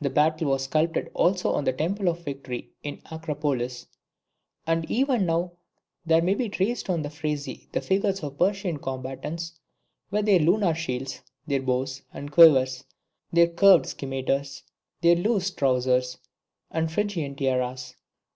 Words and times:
The 0.00 0.10
battle 0.10 0.48
was 0.50 0.64
sculptured 0.64 1.08
also 1.14 1.52
on 1.52 1.62
the 1.62 1.72
Temple 1.72 2.08
of 2.08 2.24
Victory 2.24 2.72
in 2.82 2.96
the 3.08 3.14
Acropolis; 3.14 3.86
and 4.66 4.90
even 4.90 5.24
now 5.24 5.52
there 6.04 6.20
may 6.20 6.34
be 6.34 6.48
traced 6.48 6.90
on 6.90 7.02
the 7.02 7.10
frieze 7.10 7.44
the 7.70 7.80
figures 7.80 8.24
of 8.24 8.32
the 8.36 8.44
Persian 8.46 8.78
combatants 8.78 9.60
with 10.10 10.26
their 10.26 10.40
lunar 10.40 10.74
shields, 10.74 11.22
their 11.46 11.62
bows 11.62 12.02
and 12.12 12.32
quivers, 12.32 12.82
their 13.32 13.46
curved 13.46 13.86
scimetars, 13.86 14.64
their 15.00 15.14
loose 15.14 15.52
trowsers, 15.52 16.18
and 16.72 16.90
Phrygian 16.90 17.36
tiaras. 17.36 17.94